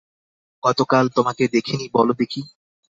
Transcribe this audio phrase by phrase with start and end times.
[0.63, 2.41] কতকাল তোমাকে দেখি নি বলো দেখি?